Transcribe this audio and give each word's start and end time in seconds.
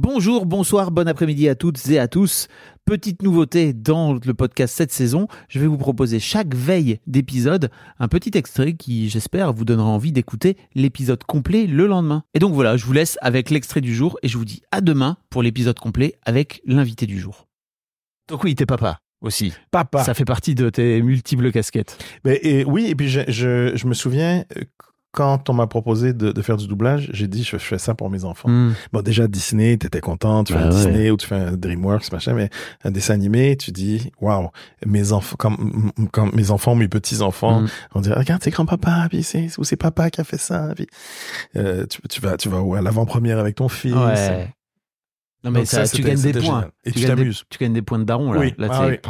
Bonjour, 0.00 0.46
bonsoir, 0.46 0.92
bon 0.92 1.08
après-midi 1.08 1.48
à 1.48 1.56
toutes 1.56 1.88
et 1.88 1.98
à 1.98 2.06
tous. 2.06 2.46
Petite 2.84 3.20
nouveauté 3.20 3.72
dans 3.72 4.12
le 4.12 4.32
podcast 4.32 4.76
cette 4.76 4.92
saison, 4.92 5.26
je 5.48 5.58
vais 5.58 5.66
vous 5.66 5.76
proposer 5.76 6.20
chaque 6.20 6.54
veille 6.54 7.00
d'épisode 7.08 7.68
un 7.98 8.06
petit 8.06 8.30
extrait 8.38 8.74
qui, 8.74 9.08
j'espère, 9.08 9.52
vous 9.52 9.64
donnera 9.64 9.88
envie 9.88 10.12
d'écouter 10.12 10.56
l'épisode 10.76 11.24
complet 11.24 11.66
le 11.66 11.88
lendemain. 11.88 12.22
Et 12.34 12.38
donc 12.38 12.54
voilà, 12.54 12.76
je 12.76 12.84
vous 12.86 12.92
laisse 12.92 13.18
avec 13.22 13.50
l'extrait 13.50 13.80
du 13.80 13.92
jour 13.92 14.16
et 14.22 14.28
je 14.28 14.38
vous 14.38 14.44
dis 14.44 14.62
à 14.70 14.82
demain 14.82 15.16
pour 15.30 15.42
l'épisode 15.42 15.80
complet 15.80 16.14
avec 16.24 16.62
l'invité 16.64 17.06
du 17.06 17.18
jour. 17.18 17.48
Donc 18.28 18.44
oui, 18.44 18.54
t'es 18.54 18.66
papa 18.66 19.00
aussi. 19.20 19.52
Papa. 19.72 20.04
Ça 20.04 20.14
fait 20.14 20.24
partie 20.24 20.54
de 20.54 20.70
tes 20.70 21.02
multiples 21.02 21.50
casquettes. 21.50 21.98
Ben, 22.22 22.38
et, 22.40 22.64
oui, 22.64 22.86
et 22.86 22.94
puis 22.94 23.08
je, 23.08 23.22
je, 23.26 23.72
je 23.74 23.86
me 23.88 23.94
souviens, 23.94 24.44
euh, 24.56 24.62
quand 25.12 25.48
on 25.48 25.54
m'a 25.54 25.66
proposé 25.66 26.12
de, 26.12 26.32
de 26.32 26.42
faire 26.42 26.56
du 26.58 26.66
doublage, 26.68 27.08
j'ai 27.12 27.26
dit, 27.28 27.42
je, 27.42 27.52
je 27.52 27.64
fais 27.64 27.78
ça 27.78 27.94
pour 27.94 28.10
mes 28.10 28.24
enfants. 28.24 28.48
Hmm. 28.48 28.74
Bon, 28.92 29.00
déjà, 29.02 29.26
Disney, 29.26 29.76
t'étais 29.78 30.00
content, 30.00 30.44
tu 30.44 30.52
fais 30.52 30.58
Bah 30.58 30.66
un 30.66 30.70
ouais. 30.70 30.76
Disney 30.76 31.10
ou 31.10 31.16
tu 31.16 31.26
fais 31.26 31.34
un 31.36 31.52
DreamWorks, 31.56 32.12
machin, 32.12 32.34
mais 32.34 32.50
un 32.84 32.90
dessin 32.90 33.14
animé, 33.14 33.56
tu 33.56 33.72
dis, 33.72 34.10
waouh, 34.20 34.50
mes 34.86 35.12
enfants, 35.12 35.36
comme, 35.38 35.92
comme 36.12 36.30
mes 36.34 36.50
enfants, 36.50 36.74
mes 36.74 36.88
petits-enfants, 36.88 37.62
Mm. 37.62 37.68
on 37.94 38.00
dirait, 38.02 38.18
regarde, 38.18 38.42
c'est 38.42 38.50
grand-papa, 38.50 39.06
puis 39.08 39.22
c'est, 39.22 39.48
ou 39.58 39.64
c'est 39.64 39.76
papa 39.76 40.10
qui 40.10 40.20
a 40.20 40.24
fait 40.24 40.36
ça, 40.38 40.72
puis, 40.76 40.86
euh, 41.56 41.86
tu, 41.86 42.00
tu 42.08 42.20
vas, 42.20 42.36
tu 42.36 42.48
vas 42.50 42.58
à 42.76 42.82
l'avant-première 42.82 43.38
avec 43.38 43.54
ton 43.56 43.68
fils. 43.68 43.94
Ouais. 43.94 44.54
Non 45.44 45.52
mais 45.52 45.60
Donc 45.60 45.68
ça, 45.68 45.86
ça, 45.86 45.96
tu 45.96 46.02
gagnes 46.02 46.20
des 46.20 46.32
points. 46.32 46.42
génial. 46.42 46.70
Et 46.84 46.92
tu 46.92 47.04
t'amuses. 47.06 47.44
Tu 47.48 47.58
gagnes 47.58 47.72
des 47.72 47.82
points 47.82 47.98
de 48.00 48.04
daron 48.04 48.32
là. 48.32 48.40
Oui. 48.40 48.54
Là, 48.58 48.68
Ah 48.70 48.86
c'est- 48.88 49.00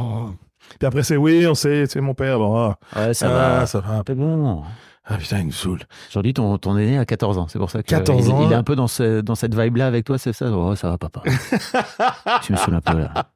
Puis 0.79 0.87
après, 0.87 1.03
c'est, 1.03 1.17
oui, 1.17 1.47
on 1.47 1.55
sait, 1.55 1.87
c'est 1.87 2.03
mon 2.03 2.13
père, 2.15 2.39
bon, 2.39 2.55
ah, 2.55 2.79
Ouais, 3.07 3.15
ça 3.15 3.29
ah, 3.31 3.59
va. 3.61 3.67
ça 3.67 3.81
va. 3.81 4.03
C'est 4.07 4.15
bon. 4.15 4.63
Ah, 5.11 5.17
putain, 5.17 5.39
il 5.39 5.47
me 5.47 5.51
saoule. 5.51 5.81
Aujourd'hui, 6.11 6.35
ton, 6.35 6.59
ton 6.59 6.77
aîné 6.77 6.99
a 6.99 7.07
14 7.07 7.39
ans. 7.39 7.49
C'est 7.49 7.59
pour 7.59 7.71
ça 7.71 7.83
que 7.83 7.89
14 7.89 8.27
il, 8.27 8.33
ans. 8.33 8.47
il 8.47 8.53
est 8.53 8.55
un 8.55 8.63
peu 8.63 8.77
dans, 8.77 8.89
ce, 8.89 9.23
dans 9.23 9.35
cette 9.35 9.55
vibe-là 9.59 9.87
avec 9.87 10.05
toi, 10.05 10.19
c'est 10.19 10.35
ça? 10.35 10.51
Oh, 10.53 10.75
ça 10.77 10.91
va, 10.91 10.99
papa. 10.99 11.23
tu 12.43 12.53
me 12.53 12.59
saoules 12.59 12.75
un 12.75 12.81
peu 12.83 12.99
là. 12.99 13.31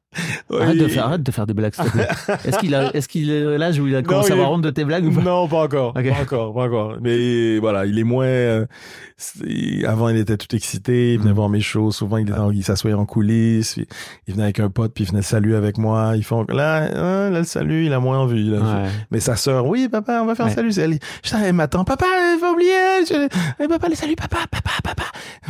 Arrête, 0.51 0.77
de 0.77 0.87
faire, 0.87 1.05
arrête 1.07 1.23
de 1.23 1.31
faire 1.31 1.45
des 1.45 1.53
blagues. 1.53 1.73
Est-ce 2.45 2.57
qu'il 2.59 2.75
a, 2.75 2.95
est-ce 2.95 3.07
qu'il 3.07 3.29
est 3.31 3.57
l'âge 3.57 3.79
où 3.79 3.87
il 3.87 3.95
a 3.95 4.01
commencé 4.01 4.29
il 4.29 4.31
à 4.33 4.35
avoir 4.35 4.51
honte 4.51 4.61
de 4.61 4.69
tes 4.69 4.83
blagues 4.85 5.05
ou 5.05 5.11
pas? 5.11 5.21
Non, 5.21 5.47
pas 5.47 5.63
encore, 5.63 5.93
Ok. 5.95 6.09
pas 6.09 6.21
encore, 6.21 6.53
pas 6.53 6.61
encore. 6.63 6.95
Mais 7.01 7.57
voilà, 7.59 7.85
il 7.85 7.97
est 7.99 8.03
moins. 8.03 8.25
euh, 8.25 8.65
avant, 9.87 10.09
il 10.09 10.17
était 10.17 10.37
tout 10.37 10.53
excité. 10.55 11.13
Il 11.13 11.19
venait 11.19 11.31
Mm. 11.31 11.35
voir 11.35 11.49
mes 11.49 11.61
shows. 11.61 11.91
Souvent, 11.91 12.17
il, 12.17 12.29
était 12.29 12.37
en- 12.37 12.51
il 12.51 12.63
s'assoyait 12.63 12.95
en 12.95 13.05
coulisses. 13.05 13.73
puis 13.75 13.87
il 14.27 14.33
venait 14.33 14.43
avec 14.45 14.59
un 14.59 14.69
pote, 14.69 14.93
puis 14.93 15.03
il 15.03 15.07
venait 15.09 15.21
saluer 15.21 15.55
avec 15.55 15.77
moi. 15.77 16.13
Ils 16.15 16.23
font 16.23 16.45
là, 16.49 16.87
hein, 16.93 17.29
là 17.29 17.39
le 17.39 17.45
salut, 17.45 17.85
il 17.85 17.93
a 17.93 17.99
moins 17.99 18.19
envie. 18.19 18.49
Là. 18.49 18.57
Ouais. 18.59 18.89
Mais 19.11 19.19
sa 19.19 19.35
sœur, 19.35 19.65
oui, 19.67 19.87
papa, 19.89 20.19
on 20.21 20.25
va 20.25 20.35
faire 20.35 20.45
Ouais. 20.45 20.51
un 20.51 20.55
salut. 20.55 20.71
Elle, 20.77 20.99
Putain, 21.21 21.41
elle 21.43 21.53
m'attend. 21.53 21.83
Papa, 21.83 22.05
il 22.35 22.39
va 22.41 22.51
oublier. 22.51 22.69
Je... 23.07 23.27
Eh, 23.63 23.67
papa, 23.67 23.87
le 23.89 23.95
salut, 23.95 24.15
papa, 24.15 24.37
papa, 24.51 24.71
papa. 24.83 25.03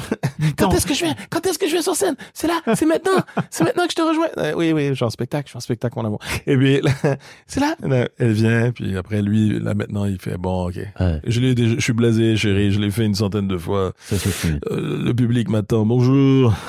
Quand 0.57 0.71
est-ce 0.73 0.85
que 0.85 0.93
je 0.93 1.05
viens 1.05 1.15
Quand 1.29 1.45
est-ce 1.45 1.57
que 1.59 1.65
je 1.67 1.71
viens 1.73 1.81
sur 1.81 1.95
scène? 1.95 2.15
C'est 2.33 2.47
là, 2.47 2.59
c'est 2.75 2.85
maintenant, 2.85 3.11
c'est 3.49 3.63
maintenant 3.63 3.85
que 3.85 3.91
je 3.91 3.95
te 3.95 4.01
rejoins. 4.01 4.27
Oui, 4.55 4.71
oui, 4.73 4.87
je 4.89 4.93
suis 4.93 5.03
en 5.05 5.09
spectacle, 5.09 5.47
je 5.47 5.51
suis 5.51 5.57
en 5.57 5.61
spectacle, 5.61 5.95
mon 5.97 6.05
amour. 6.05 6.19
Et 6.47 6.55
puis, 6.57 6.81
c'est 7.47 7.59
là. 7.59 7.75
Là, 7.81 8.07
Elle 8.17 8.31
vient, 8.33 8.71
puis 8.71 8.95
après 8.97 9.21
lui, 9.21 9.59
là 9.59 9.73
maintenant, 9.73 10.05
il 10.05 10.19
fait 10.19 10.37
bon, 10.37 10.67
ok. 10.69 10.75
Ouais, 10.99 11.21
Je 11.25 11.39
l'ai, 11.41 11.55
déjà- 11.55 11.75
je 11.75 11.79
suis 11.81 11.93
blasé, 11.93 12.35
chérie. 12.37 12.71
Je 12.71 12.79
l'ai 12.79 12.91
fait 12.91 13.05
une 13.05 13.15
centaine 13.15 13.47
de 13.47 13.57
fois. 13.57 13.93
ça 13.99 14.17
suffit. 14.17 14.59
Euh, 14.71 15.03
le 15.03 15.13
public 15.13 15.49
m'attend. 15.49 15.85
Bonjour. 15.85 16.53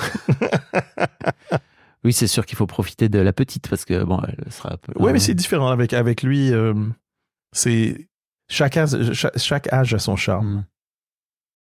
Oui, 2.03 2.13
c'est 2.13 2.27
sûr 2.27 2.45
qu'il 2.45 2.55
faut 2.55 2.67
profiter 2.67 3.09
de 3.09 3.17
la 3.17 3.33
petite 3.33 3.67
parce 3.67 3.83
que 3.83 4.03
bon, 4.03 4.21
elle 4.27 4.51
sera 4.51 4.73
un 4.73 4.77
peu. 4.77 4.93
Ouais, 5.01 5.11
mais 5.11 5.17
c'est 5.17 5.33
différent 5.33 5.69
avec 5.69 5.91
avec 5.91 6.21
lui. 6.21 6.53
euh, 6.53 6.75
c'est 7.51 8.07
chaque 8.47 8.77
âge, 8.77 9.11
chaque, 9.13 9.37
chaque 9.39 9.73
âge 9.73 9.93
a 9.95 9.97
son 9.99 10.15
charme. 10.15 10.47
Mm. 10.57 10.65